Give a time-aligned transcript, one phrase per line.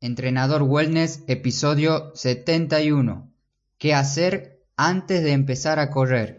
[0.00, 3.32] Entrenador Wellness, episodio 71.
[3.78, 6.38] ¿Qué hacer antes de empezar a correr?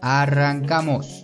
[0.00, 1.23] Arrancamos.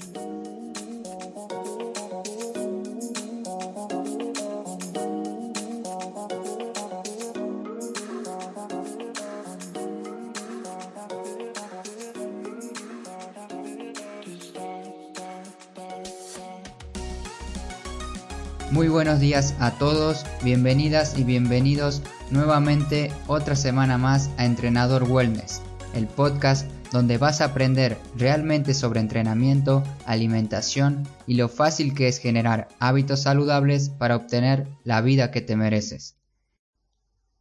[19.10, 22.00] Buenos días a todos, bienvenidas y bienvenidos
[22.30, 25.62] nuevamente otra semana más a Entrenador Wellness,
[25.94, 32.18] el podcast donde vas a aprender realmente sobre entrenamiento, alimentación y lo fácil que es
[32.18, 36.14] generar hábitos saludables para obtener la vida que te mereces.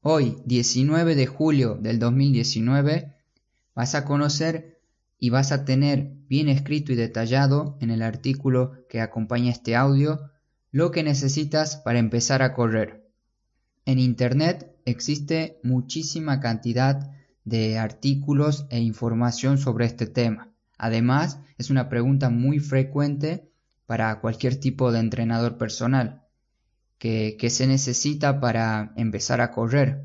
[0.02, 3.14] Hoy, 19 de julio del 2019,
[3.76, 4.82] vas a conocer
[5.20, 10.32] y vas a tener bien escrito y detallado en el artículo que acompaña este audio
[10.72, 13.08] lo que necesitas para empezar a correr.
[13.86, 17.12] En Internet existe muchísima cantidad
[17.44, 20.50] de artículos e información sobre este tema.
[20.78, 23.50] Además, es una pregunta muy frecuente
[23.86, 26.22] para cualquier tipo de entrenador personal.
[27.00, 30.04] ¿Qué, se necesita para empezar a correr?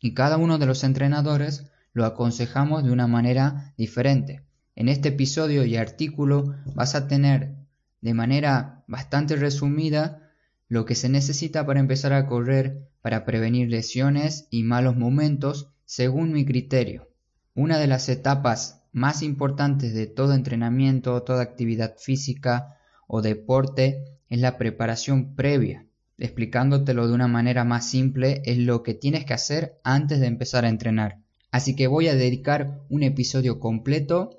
[0.00, 4.42] Y cada uno de los entrenadores lo aconsejamos de una manera diferente.
[4.74, 7.54] En este episodio y artículo vas a tener
[8.00, 10.30] de manera bastante resumida
[10.68, 16.32] lo que se necesita para empezar a correr para prevenir lesiones y malos momentos según
[16.32, 17.10] mi criterio.
[17.54, 24.40] Una de las etapas más importantes de todo entrenamiento, toda actividad física o deporte es
[24.40, 25.86] la preparación previa.
[26.16, 30.64] Explicándotelo de una manera más simple es lo que tienes que hacer antes de empezar
[30.64, 31.18] a entrenar.
[31.50, 34.30] Así que voy a dedicar un episodio completo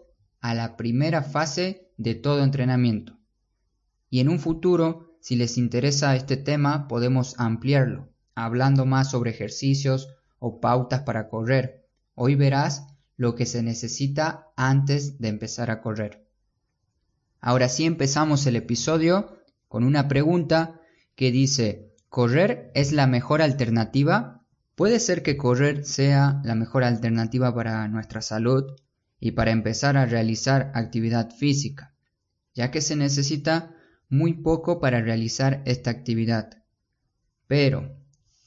[0.41, 3.14] a la primera fase de todo entrenamiento,
[4.15, 10.07] y en un futuro, si les interesa este tema, podemos ampliarlo, hablando más sobre ejercicios
[10.39, 11.85] o pautas para correr.
[12.13, 16.25] Hoy verás lo que se necesita antes de empezar a correr.
[17.41, 19.37] Ahora sí empezamos el episodio
[19.67, 20.79] con una pregunta
[21.15, 24.45] que dice, ¿correr es la mejor alternativa?
[24.75, 28.77] Puede ser que correr sea la mejor alternativa para nuestra salud
[29.19, 31.93] y para empezar a realizar actividad física,
[32.53, 33.74] ya que se necesita
[34.17, 36.61] muy poco para realizar esta actividad.
[37.47, 37.95] Pero,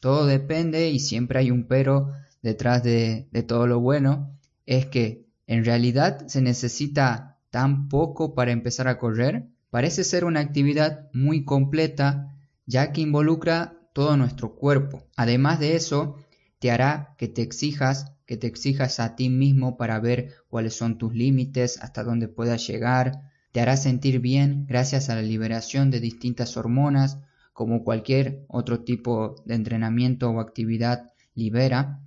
[0.01, 2.13] todo depende y siempre hay un pero
[2.43, 4.37] detrás de, todo lo bueno,
[4.67, 9.47] es que en realidad se necesita tan poco para empezar a correr.
[9.71, 12.35] Parece ser una actividad muy completa
[12.67, 15.07] ya que involucra todo nuestro cuerpo.
[15.17, 16.17] Además de eso,
[16.59, 20.99] te hará que te exijas, que te exijas a ti mismo para ver cuáles son
[20.99, 23.23] tus límites, hasta dónde puedas llegar,
[23.59, 27.19] te hará sentir bien gracias a la liberación de distintas hormonas,
[27.53, 31.99] como cualquier otro tipo de entrenamiento o actividad libera,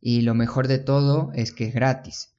[0.00, 2.32] y lo mejor de todo es que es gratis.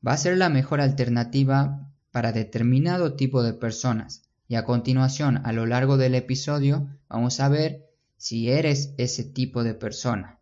[0.00, 5.52] Va a ser la mejor alternativa para determinado tipo de personas, y a continuación, a
[5.52, 7.84] lo largo del episodio, vamos a ver
[8.16, 10.38] si eres ese tipo de persona.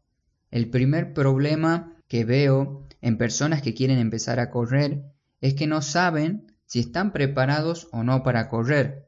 [0.52, 5.02] El primer problema que veo en personas que quieren empezar a correr
[5.41, 9.06] es que no saben si están preparados o no para correr.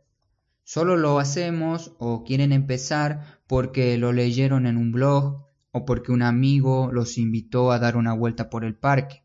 [0.65, 6.21] Solo lo hacemos o quieren empezar porque lo leyeron en un blog o porque un
[6.21, 9.25] amigo los invitó a dar una vuelta por el parque.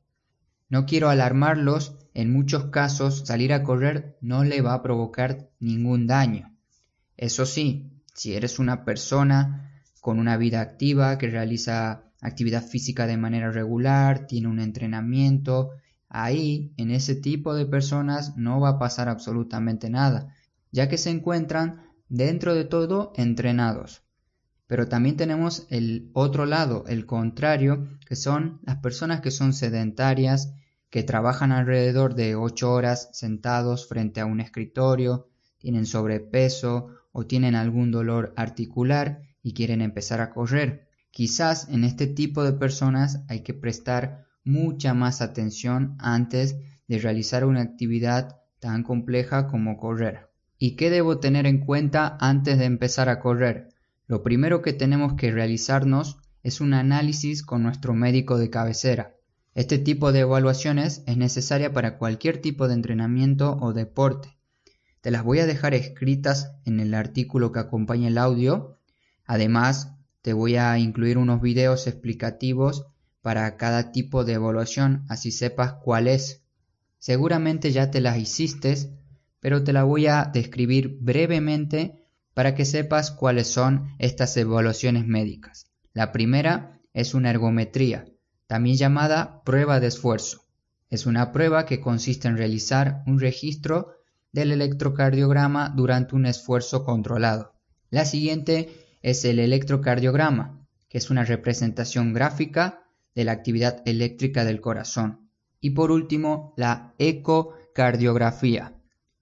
[0.69, 6.07] No quiero alarmarlos, en muchos casos salir a correr no le va a provocar ningún
[6.07, 6.55] daño.
[7.17, 13.17] Eso sí, si eres una persona con una vida activa que realiza actividad física de
[13.17, 15.71] manera regular, tiene un entrenamiento
[16.09, 20.33] Ahí, en ese tipo de personas no va a pasar absolutamente nada,
[20.71, 24.01] ya que se encuentran dentro de todo entrenados.
[24.65, 30.53] Pero también tenemos el otro lado, el contrario, que son las personas que son sedentarias,
[30.89, 37.53] que trabajan alrededor de 8 horas sentados frente a un escritorio, tienen sobrepeso o tienen
[37.53, 40.87] algún dolor articular y quieren empezar a correr.
[41.11, 46.57] Quizás en este tipo de personas hay que prestar mucha más atención antes
[46.87, 50.29] de realizar una actividad tan compleja como correr.
[50.57, 53.69] ¿Y qué debo tener en cuenta antes de empezar a correr?
[54.07, 59.15] Lo primero que tenemos que realizarnos es un análisis con nuestro médico de cabecera.
[59.53, 64.37] Este tipo de evaluaciones es necesaria para cualquier tipo de entrenamiento o deporte.
[65.01, 68.79] Te las voy a dejar escritas en el artículo que acompaña el audio.
[69.25, 72.87] Además, te voy a incluir unos videos explicativos
[73.21, 76.43] para cada tipo de evaluación, así sepas cuál es.
[76.97, 78.75] Seguramente ya te las hiciste,
[79.39, 85.69] pero te la voy a describir brevemente para que sepas cuáles son estas evaluaciones médicas.
[85.93, 88.05] La primera es una ergometría,
[88.47, 90.45] también llamada prueba de esfuerzo.
[90.89, 93.95] Es una prueba que consiste en realizar un registro
[94.31, 97.53] del electrocardiograma durante un esfuerzo controlado.
[97.89, 98.69] La siguiente
[99.01, 102.83] es el electrocardiograma, que es una representación gráfica
[103.19, 105.29] de la actividad eléctrica del corazón.
[105.59, 108.77] Y por último, la ecocardiografía,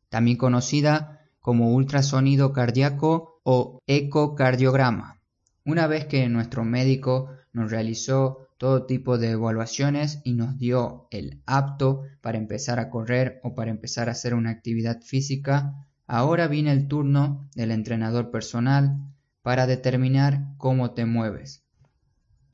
[0.09, 5.19] también conocida como ultrasonido cardíaco o ecocardiograma.
[5.65, 11.41] Una vez que nuestro médico nos realizó todo tipo de evaluaciones y nos dio el
[11.47, 15.73] apto para empezar a correr o para empezar a hacer una actividad física,
[16.05, 18.95] ahora viene el turno del entrenador personal
[19.41, 21.66] para determinar cómo te mueves.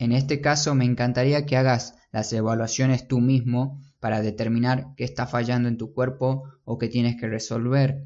[0.04, 5.28] En este caso me encantaría que hagas las evaluaciones tú mismo para determinar qué está
[5.28, 8.04] fallando en tu cuerpo o qué tienes que resolver.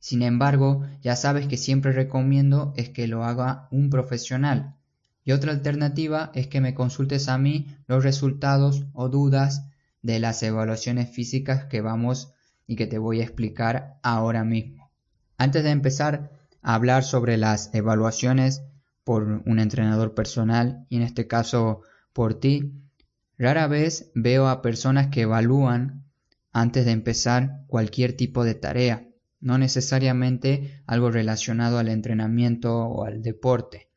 [0.00, 4.74] Sin embargo, ya sabes que siempre recomiendo es que lo haga un profesional.
[5.22, 9.68] Y otra alternativa es que me consultes a mí los resultados o dudas
[10.02, 12.32] de las evaluaciones físicas que vamos
[12.66, 14.90] y que te voy a explicar ahora mismo.
[15.38, 18.64] Antes de empezar a hablar sobre las evaluaciones
[19.04, 22.72] por un entrenador personal y en este caso por ti,
[23.36, 26.04] Rara vez veo a personas que evalúan
[26.52, 29.08] antes de empezar cualquier tipo de tarea,
[29.40, 33.90] no necesariamente algo relacionado al entrenamiento o al deporte.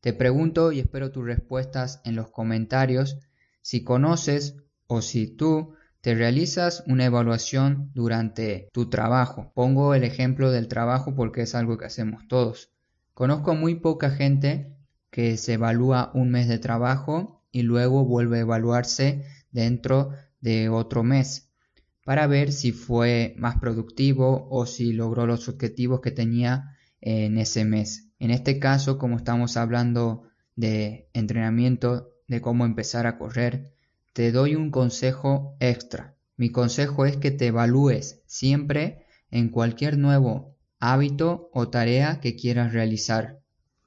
[0.00, 3.18] Te pregunto y espero tus respuestas en los comentarios
[3.62, 4.56] si conoces
[4.86, 9.52] o si tú te realizas una evaluación durante tu trabajo.
[9.54, 12.70] Pongo el ejemplo del trabajo porque es algo que hacemos todos.
[13.16, 14.76] Conozco muy poca gente
[15.10, 20.10] que se evalúa un mes de trabajo y luego vuelve a evaluarse dentro
[20.42, 21.50] de otro mes
[22.04, 27.64] para ver si fue más productivo o si logró los objetivos que tenía en ese
[27.64, 28.10] mes.
[28.18, 30.24] En este caso, como estamos hablando
[30.54, 33.72] de entrenamiento, de cómo empezar a correr,
[34.12, 36.18] te doy un consejo extra.
[36.36, 42.72] Mi consejo es que te evalúes siempre en cualquier nuevo hábito o tarea que quieras
[42.72, 43.40] realizar.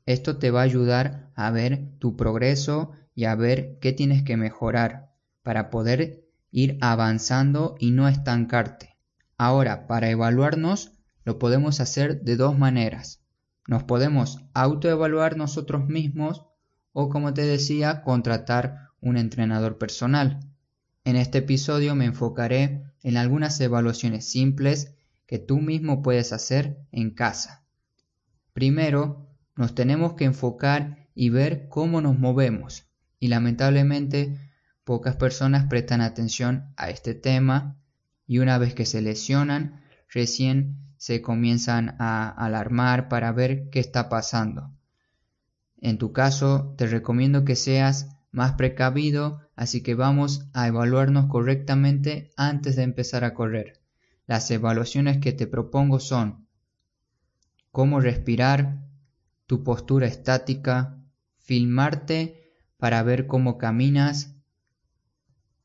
[0.05, 4.37] Esto te va a ayudar a ver tu progreso y a ver qué tienes que
[4.37, 5.11] mejorar
[5.43, 8.95] para poder ir avanzando y no estancarte.
[9.37, 10.93] Ahora, para evaluarnos
[11.23, 13.21] lo podemos hacer de dos maneras.
[13.67, 16.45] Nos podemos autoevaluar nosotros mismos
[16.91, 20.39] o, como te decía, contratar un entrenador personal.
[21.03, 24.95] En este episodio me enfocaré en algunas evaluaciones simples
[25.29, 27.63] que tú mismo puedes hacer en casa.
[28.51, 32.87] Primero, nos tenemos que enfocar y ver cómo nos movemos
[33.19, 34.39] y lamentablemente
[34.83, 37.77] pocas personas prestan atención a este tema
[38.25, 44.09] y una vez que se lesionan recién se comienzan a alarmar para ver qué está
[44.09, 44.71] pasando.
[45.77, 52.31] En tu caso te recomiendo que seas más precavido, así que vamos a evaluarnos correctamente
[52.35, 53.78] antes de empezar a correr.
[54.29, 56.45] Las evaluaciones que te propongo son
[57.71, 58.77] cómo respirar,
[59.47, 60.99] tu postura estática,
[61.39, 64.35] filmarte para ver cómo caminas,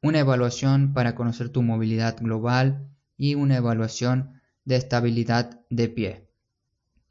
[0.00, 2.88] una evaluación para conocer tu movilidad global
[3.18, 6.30] y una evaluación de estabilidad de pie.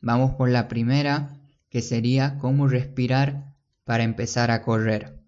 [0.02, 1.38] Vamos por la primera,
[1.70, 3.54] que sería cómo respirar
[3.84, 5.22] para empezar a correr.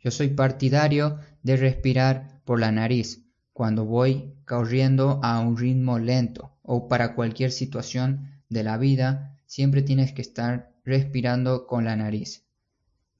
[0.00, 6.56] Yo soy partidario de respirar por la nariz cuando voy corriendo a un ritmo lento
[6.62, 12.44] o para cualquier situación de la vida, siempre tienes que estar respirando con la nariz.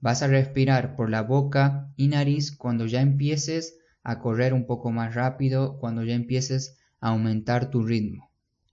[0.00, 4.90] Vas a respirar por la boca y nariz cuando ya empieces a correr un poco
[4.90, 8.30] más rápido, cuando ya empieces a aumentar tu ritmo.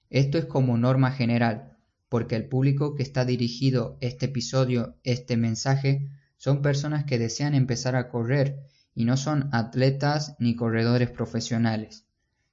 [0.09, 6.09] Esto es como norma general, porque el público que está dirigido este episodio, este mensaje,
[6.37, 8.63] son personas que desean empezar a correr
[8.99, 12.03] y no son atletas ni corredores profesionales.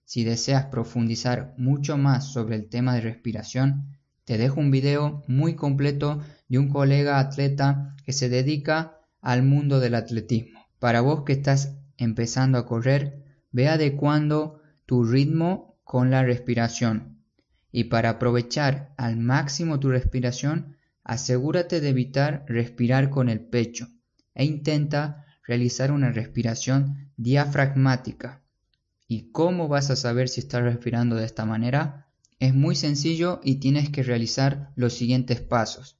[0.04, 5.56] Si deseas profundizar mucho más sobre el tema de respiración, te dejo un video muy
[5.56, 10.64] completo de un colega atleta que se dedica al mundo del atletismo.
[10.78, 17.24] Para vos que estás empezando a correr, ve adecuando tu ritmo con la respiración.
[17.72, 23.88] Y para aprovechar al máximo tu respiración, asegúrate de evitar respirar con el pecho
[24.32, 28.42] e intenta realizar una respiración diafragmática.
[29.06, 32.08] ¿Y cómo vas a saber si estás respirando de esta manera?
[32.38, 35.98] Es muy sencillo y tienes que realizar los siguientes pasos.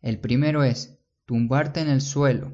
[0.00, 2.52] El primero es tumbarte en el suelo.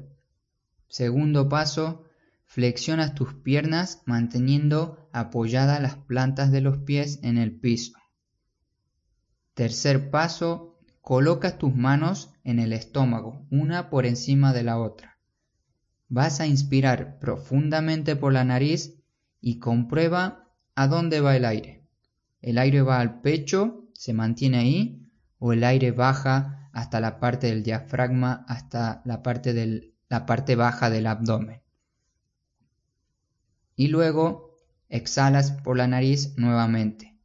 [0.87, 2.05] Segundo paso,
[2.45, 7.93] flexionas tus piernas manteniendo apoyadas las plantas de los pies en el piso.
[9.53, 15.10] Tercer paso, colocas tus manos en el estómago, una por encima de la otra.
[16.13, 19.01] Vas a inspirar profundamente por la nariz
[19.39, 21.87] y comprueba a dónde va el aire.
[22.41, 27.47] ¿El aire va al pecho, se mantiene ahí, o el aire baja hasta la parte
[27.47, 31.61] del diafragma, hasta la parte, baja del abdomen?
[33.77, 34.57] Y luego
[34.89, 37.17] exhalas por la nariz nuevamente.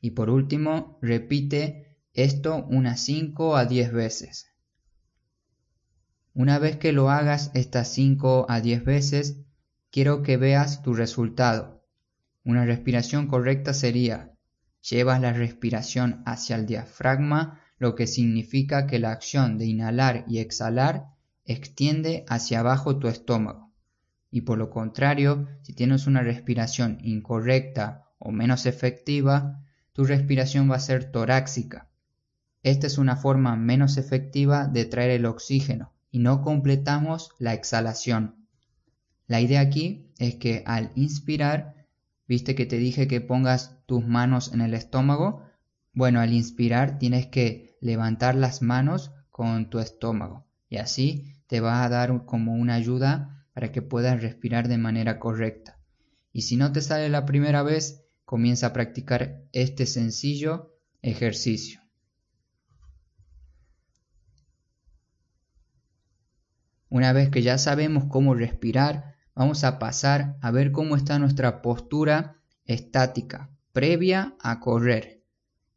[0.00, 4.52] Y por último, repite esto unas 5 a 10 veces.
[6.38, 9.38] Una vez que lo hagas estas 5 a 10 veces,
[9.90, 11.84] quiero que veas tu resultado.
[12.44, 14.34] Una respiración correcta sería,
[14.80, 20.38] llevas la respiración hacia el diafragma, lo que significa que la acción de inhalar y
[20.38, 21.06] exhalar
[21.44, 23.72] extiende hacia abajo tu estómago.
[24.30, 30.76] Y por lo contrario, si tienes una respiración incorrecta o menos efectiva, tu respiración va
[30.76, 31.88] a ser torácica.
[32.62, 38.46] Esta es una forma menos efectiva de traer el oxígeno y no completamos la exhalación.
[39.26, 41.86] La idea aquí es que al inspirar,
[42.26, 45.42] viste que te dije que pongas tus manos en el estómago,
[45.92, 51.84] bueno, al inspirar tienes que levantar las manos con tu estómago y así te va
[51.84, 55.78] a dar como una ayuda para que puedas respirar de manera correcta.
[56.32, 61.80] Y si no te sale la primera vez, comienza a practicar este sencillo ejercicio.
[66.88, 71.62] Una vez que ya sabemos cómo respirar, vamos a pasar a ver cómo está nuestra
[71.62, 75.22] postura estática previa a correr.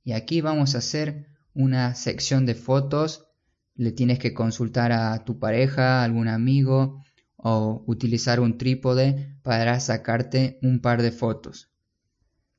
[0.04, 3.28] Y aquí vamos a hacer una sección de fotos.
[3.76, 7.04] Le tienes que consultar a tu pareja, algún amigo
[7.38, 11.70] o utilizar un trípode para sacarte un par de fotos.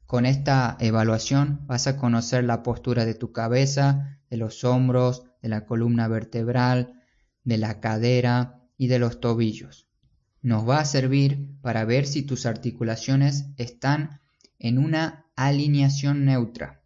[0.06, 5.48] Con esta evaluación vas a conocer la postura de tu cabeza, de los hombros, de
[5.48, 7.01] la columna vertebral,
[7.44, 9.88] de la cadera y de los tobillos.
[10.42, 14.20] Nos va a servir para ver si tus articulaciones están
[14.58, 16.82] en una alineación neutra.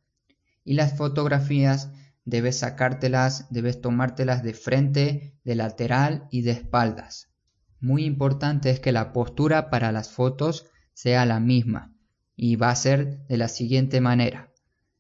[0.65, 1.91] Y las fotografías
[2.25, 7.31] debes sacártelas, debes tomártelas de frente, de lateral y de espaldas.
[7.81, 11.95] Muy importante es que la postura para las fotos sea la misma
[12.35, 14.53] y va a ser de la siguiente manera.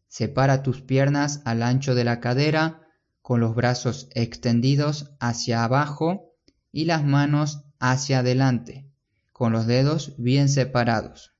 [0.09, 2.86] Separa tus piernas al ancho de la cadera
[3.27, 6.33] con los brazos extendidos hacia abajo
[6.71, 8.89] y las manos hacia adelante,
[9.33, 11.35] con los dedos bien separados.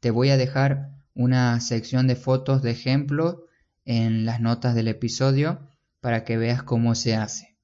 [0.00, 3.44] Te voy a dejar una sección de fotos de ejemplo
[3.84, 5.60] en las notas del episodio
[6.00, 7.56] para que veas cómo se hace.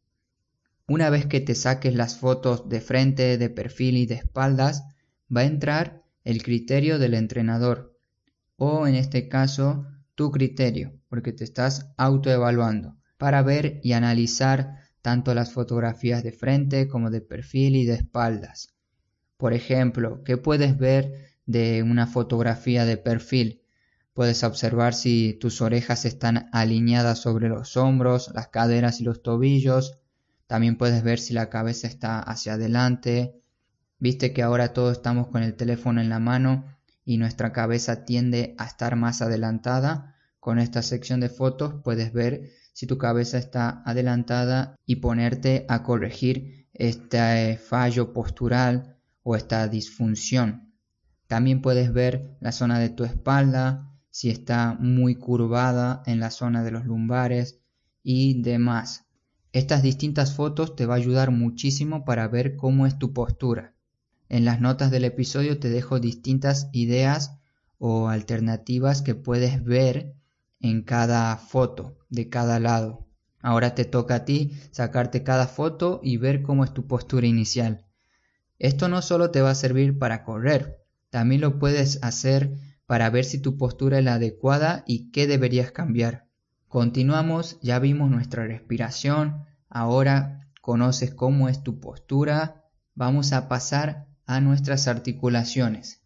[0.86, 4.84] Una vez que te saques las fotos de frente, de perfil y de espaldas,
[5.36, 7.98] va a entrar el criterio del entrenador
[8.54, 15.34] o en este caso tu criterio porque te estás autoevaluando para ver y analizar tanto
[15.34, 18.74] las fotografías de frente como de perfil y de espaldas.
[19.36, 23.62] Por ejemplo, ¿qué puedes ver de una fotografía de perfil?
[24.14, 29.98] Puedes observar si tus orejas están alineadas sobre los hombros, las caderas y los tobillos.
[30.46, 33.42] También puedes ver si la cabeza está hacia adelante,
[33.98, 36.66] Viste que ahora todos estamos con el teléfono en la mano
[37.04, 40.16] y nuestra cabeza tiende a estar más adelantada.
[40.38, 45.82] Con esta sección de fotos puedes ver si tu cabeza está adelantada y ponerte a
[45.82, 50.74] corregir este fallo postural o esta disfunción.
[51.26, 56.62] También puedes ver la zona de tu espalda, si está muy curvada en la zona
[56.62, 57.62] de los lumbares
[58.02, 59.06] y demás.
[59.52, 63.72] Estas distintas fotos te va a ayudar muchísimo para ver cómo es tu postura.
[64.28, 67.38] En las notas del episodio te dejo distintas ideas
[67.78, 70.14] o alternativas que puedes ver
[70.70, 73.06] en cada foto de cada lado.
[73.40, 77.86] Ahora te toca a ti sacarte cada foto y ver cómo es tu postura inicial.
[78.58, 82.56] Esto no solo te va a servir para correr, también lo puedes hacer
[82.86, 86.26] para ver si tu postura es la adecuada y qué deberías cambiar.
[86.68, 94.40] Continuamos, ya vimos nuestra respiración, ahora conoces cómo es tu postura, vamos a pasar a
[94.40, 96.02] nuestras articulaciones.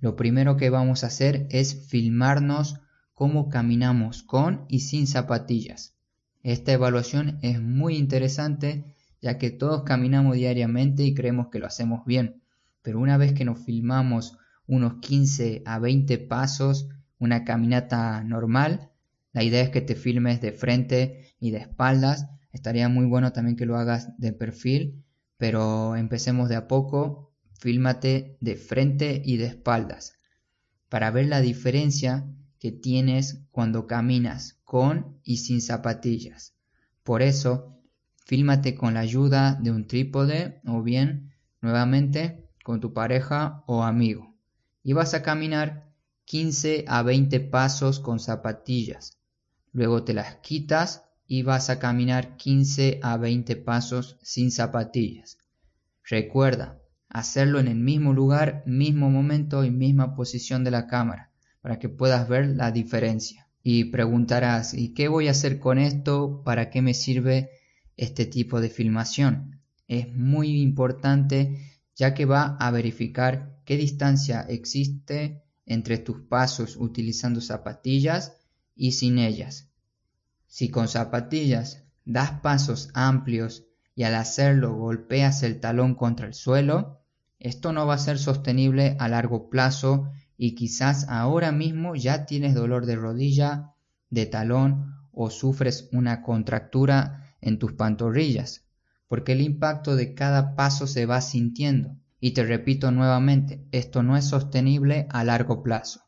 [0.00, 2.80] Lo primero que vamos a hacer es filmarnos
[3.16, 5.96] cómo caminamos con y sin zapatillas.
[6.42, 8.84] Esta evaluación es muy interesante
[9.22, 12.42] ya que todos caminamos diariamente y creemos que lo hacemos bien,
[12.82, 18.90] pero una vez que nos filmamos unos 15 a 20 pasos, una caminata normal,
[19.32, 23.56] la idea es que te filmes de frente y de espaldas, estaría muy bueno también
[23.56, 25.02] que lo hagas de perfil,
[25.38, 27.32] pero empecemos de a poco.
[27.60, 30.18] Fílmate de frente y de espaldas.
[30.90, 32.26] Para ver la diferencia
[32.58, 36.54] que tienes cuando caminas con y sin zapatillas.
[37.02, 37.78] Por eso,
[38.24, 44.34] fílmate con la ayuda de un trípode o bien, nuevamente, con tu pareja o amigo.
[44.82, 45.92] Y vas a caminar
[46.24, 49.18] 15 a 20 pasos con zapatillas.
[49.72, 55.38] Luego te las quitas y vas a caminar 15 a 20 pasos sin zapatillas.
[56.02, 61.25] Recuerda, hacerlo en el mismo lugar, mismo momento y misma posición de la cámara,
[61.66, 63.48] para que puedas ver la diferencia.
[63.60, 66.42] Y preguntarás, ¿y qué voy a hacer con esto?
[66.44, 67.50] ¿Para qué me sirve
[67.96, 69.62] este tipo de filmación?
[69.88, 71.58] Es muy importante
[71.96, 78.36] ya que va a verificar qué distancia existe entre tus pasos utilizando zapatillas
[78.76, 79.68] y sin ellas.
[80.46, 83.64] Si con zapatillas das pasos amplios
[83.96, 87.00] y al hacerlo golpeas el talón contra el suelo,
[87.40, 92.54] esto no va a ser sostenible a largo plazo y quizás ahora mismo ya tienes
[92.54, 93.72] dolor de rodilla,
[94.10, 98.64] de talón o sufres una contractura en tus pantorrillas,
[99.08, 104.16] porque el impacto de cada paso se va sintiendo y te repito nuevamente, esto no
[104.16, 106.02] es sostenible a largo plazo.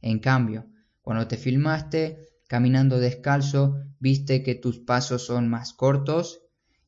[0.00, 0.66] En cambio,
[1.02, 6.40] cuando te filmaste caminando descalzo, viste que tus pasos son más cortos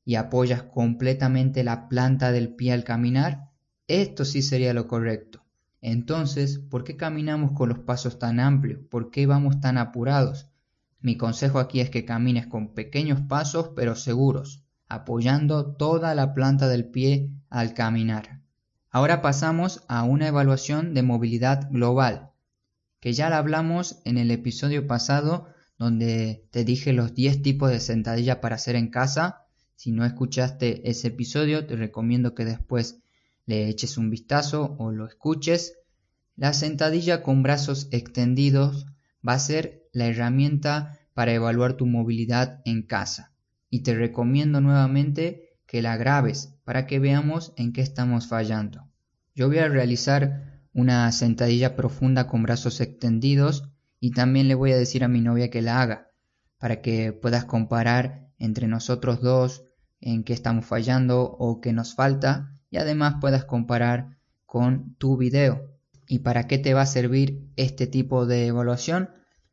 [0.04, 3.50] y apoyas completamente la planta del pie al caminar,
[3.87, 5.39] esto sí sería lo correcto.
[5.80, 8.80] Entonces, ¿por qué caminamos con los pasos tan amplios?
[8.90, 10.49] ¿Por qué vamos tan apurados?
[11.00, 16.68] Mi consejo aquí es que camines con pequeños pasos pero seguros, apoyando toda la planta
[16.68, 18.40] del pie al caminar.
[18.90, 22.30] Ahora pasamos a una evaluación de movilidad global,
[23.00, 25.46] que ya la hablamos en el episodio pasado
[25.80, 29.46] donde te dije los 10 tipos de sentadilla para hacer en casa.
[29.76, 33.00] Si no escuchaste ese episodio, te recomiendo que después
[33.47, 35.78] le eches un vistazo o lo escuches.
[36.37, 38.87] La sentadilla con brazos extendidos
[39.26, 43.32] va a ser la herramienta para evaluar tu movilidad en casa.
[43.68, 48.88] Y te recomiendo nuevamente que la grabes para que veamos en qué estamos fallando.
[49.35, 54.76] Yo voy a realizar una sentadilla profunda con brazos extendidos y también le voy a
[54.76, 56.10] decir a mi novia que la haga
[56.58, 59.64] para que puedas comparar entre nosotros dos
[60.00, 65.69] en qué estamos fallando o qué nos falta y además puedas comparar con tu video.
[66.06, 69.11] ¿Y para qué te va a servir este tipo de evaluación?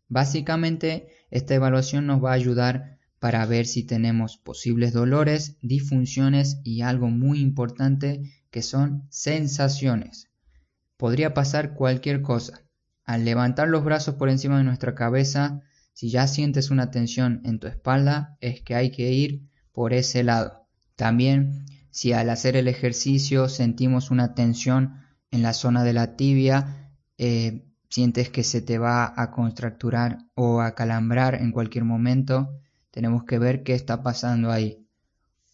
[0.08, 6.82] Básicamente esta evaluación nos va a ayudar para ver si tenemos posibles dolores, disfunciones y
[6.82, 10.30] algo muy importante que son sensaciones.
[10.98, 12.64] Podría pasar cualquier cosa.
[13.04, 15.62] Al levantar los brazos por encima de nuestra cabeza,
[15.94, 20.24] si ya sientes una tensión en tu espalda, es que hay que ir por ese
[20.24, 20.68] lado.
[20.96, 21.66] También,
[21.98, 27.66] si al hacer el ejercicio sentimos una tensión en la zona de la tibia, eh,
[27.90, 32.54] sientes que se te va a contracturar o a calambrar en cualquier momento,
[32.92, 34.86] tenemos que ver qué está pasando ahí.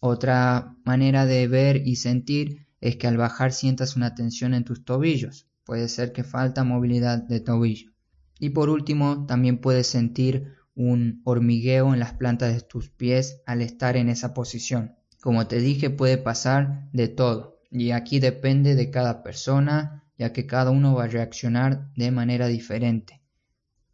[0.00, 4.84] Otra manera de ver y sentir es que al bajar sientas una tensión en tus
[4.84, 5.48] tobillos.
[5.64, 7.90] Puede ser que falta movilidad de tobillo.
[8.38, 13.62] Y por último, también puedes sentir un hormigueo en las plantas de tus pies al
[13.62, 14.94] estar en esa posición.
[15.24, 17.58] Como te dije, puede pasar de todo.
[17.70, 22.46] Y aquí depende de cada persona, ya que cada uno va a reaccionar de manera
[22.46, 23.22] diferente.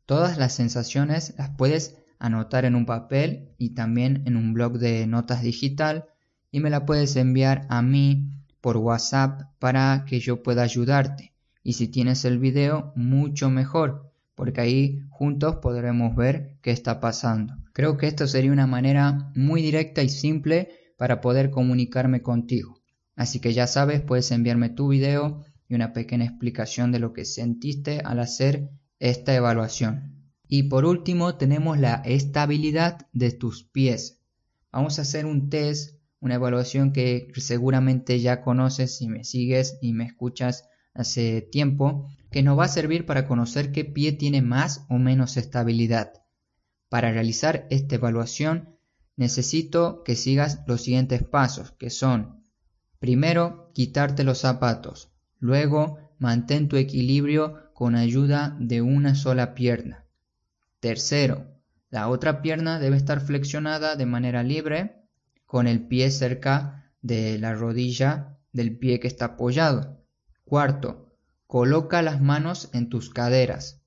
[0.07, 5.07] Todas las sensaciones las puedes anotar en un papel y también en un blog de
[5.07, 6.07] notas digital
[6.51, 11.33] y me la puedes enviar a mí por WhatsApp para que yo pueda ayudarte.
[11.63, 17.55] Y si tienes el video, mucho mejor, porque ahí juntos podremos ver qué está pasando.
[17.73, 22.83] Creo que esto sería una manera muy directa y simple para poder comunicarme contigo.
[23.17, 27.25] Así que ya sabes, puedes enviarme tu video y una pequeña explicación de lo que
[27.25, 30.31] sentiste al hacer esta evaluación.
[30.47, 34.21] Y por último tenemos la estabilidad de tus pies.
[34.73, 39.95] Vamos a hacer un test, una evaluación que seguramente ya conoces si me sigues y
[39.95, 44.85] me escuchas hace tiempo, que nos va a servir para conocer qué pie tiene más
[44.91, 46.13] o menos estabilidad.
[46.91, 48.77] Para realizar esta evaluación
[49.21, 52.43] necesito que sigas los siguientes pasos, que son
[53.01, 60.07] primero quitarte los zapatos, luego mantén tu equilibrio con ayuda de una sola pierna.
[60.81, 61.37] Tercero,
[61.91, 65.05] la otra pierna debe estar flexionada de manera libre
[65.45, 70.03] con el pie cerca de la rodilla del pie que está apoyado.
[70.45, 71.13] Cuarto,
[71.47, 73.83] coloca las manos en tus caderas.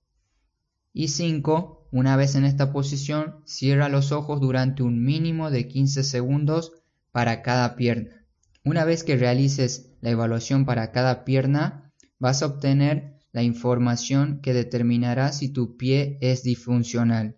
[0.94, 6.04] Y cinco, una vez en esta posición, cierra los ojos durante un mínimo de 15
[6.04, 6.72] segundos
[7.12, 8.26] para cada pierna.
[8.66, 14.56] Una vez que realices la evaluación para cada pierna, vas a obtener la información que
[14.56, 17.38] determinará si tu pie es disfuncional.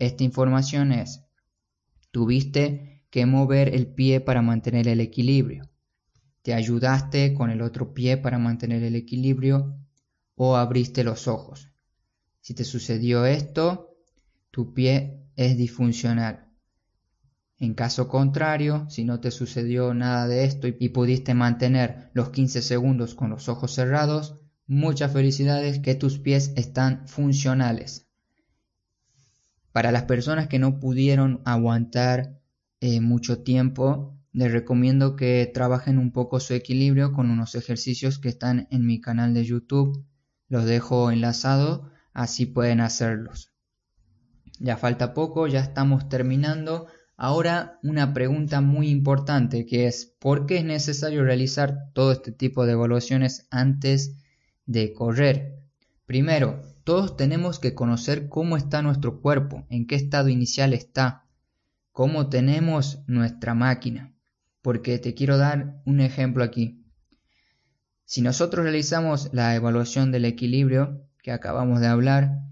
[0.00, 1.20] esta información es,
[2.10, 5.70] tuviste que mover el pie para mantener el equilibrio,
[6.42, 9.78] te ayudaste con el otro pie para mantener el equilibrio
[10.34, 11.73] o abriste los ojos.
[12.44, 13.96] Si te sucedió esto,
[14.50, 16.50] tu pie es disfuncional.
[17.58, 22.60] En caso contrario, si no te sucedió nada de esto y pudiste mantener los 15
[22.60, 28.08] segundos con los ojos cerrados, muchas felicidades que tus pies están funcionales.
[29.72, 32.42] Para las personas que no pudieron aguantar
[32.82, 38.28] eh, mucho tiempo, les recomiendo que trabajen un poco su equilibrio con unos ejercicios que
[38.28, 40.04] están en mi canal de YouTube.
[40.50, 43.52] Los dejo enlazado, así pueden hacerlos.
[44.58, 46.86] Ya falta poco, ya estamos terminando.
[47.16, 52.64] Ahora una pregunta muy importante que es ¿por qué es necesario realizar todo este tipo
[52.64, 54.16] de evaluaciones antes
[54.64, 55.58] de correr?
[56.06, 61.26] Primero, todos tenemos que conocer cómo está nuestro cuerpo, en qué estado inicial está,
[61.92, 64.14] cómo tenemos nuestra máquina.
[64.62, 66.84] Porque te quiero dar un ejemplo aquí.
[68.04, 72.42] Si nosotros realizamos la evaluación del equilibrio que acabamos de hablar,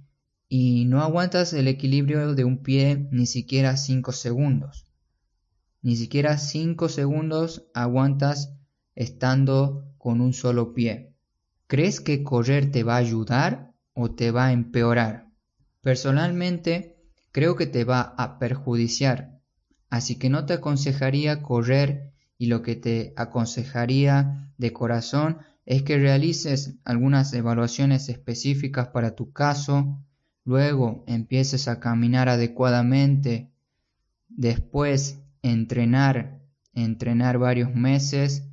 [0.48, 4.86] y no aguantas el equilibrio de un pie ni siquiera 5 segundos.
[5.82, 8.54] Ni siquiera 5 segundos aguantas
[8.94, 11.12] estando con un solo pie.
[11.66, 15.28] ¿Crees que correr te va a ayudar o te va a empeorar?
[15.82, 16.96] Personalmente,
[17.30, 19.38] creo que te va a perjudiciar.
[19.90, 25.98] Así que no te aconsejaría correr y lo que te aconsejaría de corazón es que
[25.98, 30.02] realices algunas evaluaciones específicas para tu caso,
[30.44, 33.50] luego empieces a caminar adecuadamente,
[34.28, 36.40] después entrenar,
[36.74, 38.48] entrenar varios meses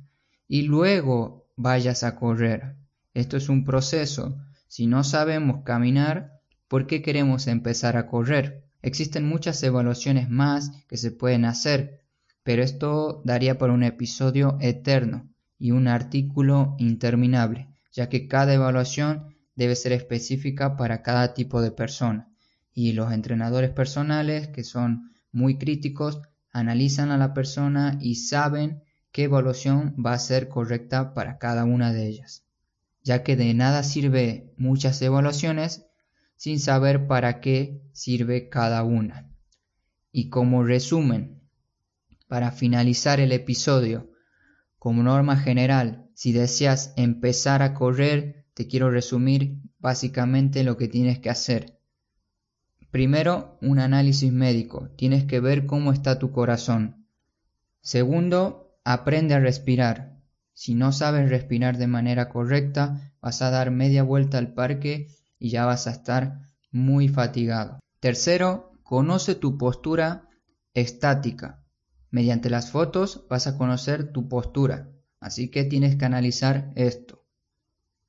[0.46, 2.76] y luego vayas a correr.
[3.12, 4.38] Esto es un proceso.
[4.68, 8.64] Si no sabemos caminar, ¿por qué queremos empezar a correr?
[8.82, 12.02] Existen muchas evaluaciones más que se pueden hacer,
[12.44, 15.29] pero esto daría para un episodio eterno
[15.60, 21.70] y un artículo interminable, ya que cada evaluación debe ser específica para cada tipo de
[21.70, 22.32] persona.
[22.72, 29.24] Y los entrenadores personales, que son muy críticos, analizan a la persona y saben qué
[29.24, 32.46] evaluación va a ser correcta para cada una de ellas,
[33.02, 35.84] ya que de nada sirve muchas evaluaciones
[36.36, 39.30] sin saber para qué sirve cada una.
[40.10, 41.42] Y como resumen,
[42.28, 44.10] para finalizar el episodio,
[44.80, 51.18] como norma general, si deseas empezar a correr te quiero resumir básicamente lo que tienes
[51.18, 51.78] que hacer.
[52.90, 54.90] Primero, un análisis médico.
[54.96, 57.06] Tienes que ver cómo está tu corazón.
[57.82, 60.18] Segundo, aprende a respirar.
[60.54, 65.50] Si no sabes respirar de manera correcta, vas a dar media vuelta al parque y
[65.50, 66.40] ya vas a estar
[66.70, 67.78] muy fatigado.
[68.00, 70.28] Tercero, conoce tu postura
[70.74, 71.59] estática.
[72.10, 77.24] Mediante las fotos vas a conocer tu postura, así que tienes que analizar esto.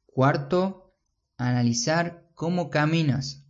[0.07, 0.95] Cuarto,
[1.37, 3.45] analizar cómo caminas.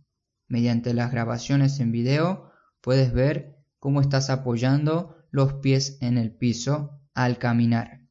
[0.48, 2.50] Mediante las grabaciones en video
[2.82, 8.02] puedes ver cómo estás apoyando los pies en el piso al caminar.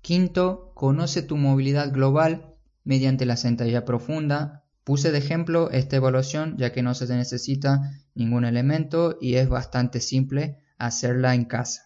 [0.00, 4.64] Quinto, conoce tu movilidad global mediante la sentadilla profunda.
[4.84, 10.00] Puse de ejemplo esta evaluación ya que no se necesita ningún elemento y es bastante
[10.00, 11.82] simple hacerla en casa.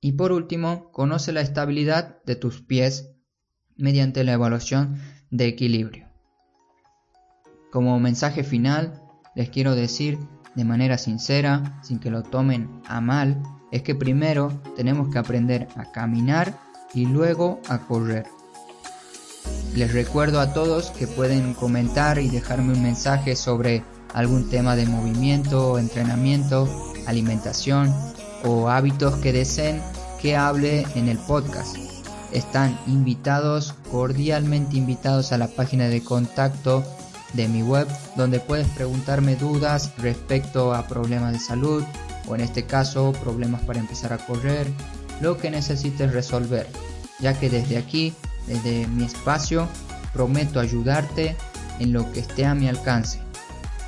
[0.00, 3.10] Y por último, conoce la estabilidad de tus pies
[3.76, 6.06] mediante la evaluación de equilibrio.
[7.72, 9.02] Como mensaje final,
[9.34, 10.18] les quiero decir
[10.54, 15.68] de manera sincera, sin que lo tomen a mal, es que primero tenemos que aprender
[15.76, 16.58] a caminar
[16.94, 18.26] y luego a correr.
[19.74, 24.86] Les recuerdo a todos que pueden comentar y dejarme un mensaje sobre algún tema de
[24.86, 26.68] movimiento, entrenamiento,
[27.06, 27.92] alimentación
[28.44, 29.82] o hábitos que deseen
[30.20, 31.76] que hable en el podcast
[32.32, 36.84] están invitados, cordialmente invitados a la página de contacto
[37.32, 41.84] de mi web donde puedes preguntarme dudas respecto a problemas de salud
[42.26, 44.66] o en este caso problemas para empezar a correr,
[45.20, 46.66] lo que necesites resolver,
[47.20, 48.14] ya que desde aquí,
[48.46, 49.66] desde mi espacio,
[50.12, 51.36] prometo ayudarte
[51.78, 53.20] en lo que esté a mi alcance.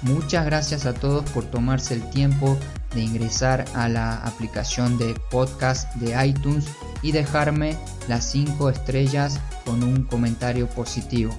[0.02, 2.56] Muchas gracias a todos por tomarse el tiempo
[2.94, 6.66] de ingresar a la aplicación de podcast de iTunes
[7.02, 7.76] y dejarme
[8.08, 11.32] las 5 estrellas con un comentario positivo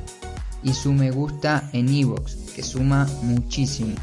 [0.64, 3.96] y su me gusta en iVoox que suma muchísimo.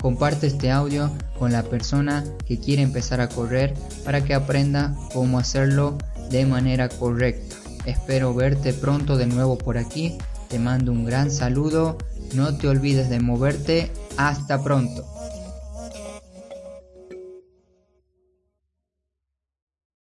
[0.00, 5.38] Comparte este audio con la persona que quiere empezar a correr para que aprenda cómo
[5.38, 5.96] hacerlo
[6.30, 7.56] de manera correcta.
[7.86, 10.18] Espero verte pronto de nuevo por aquí.
[10.48, 11.96] Te mando un gran saludo.
[12.34, 13.90] No te olvides de moverte.
[14.16, 15.13] Hasta pronto.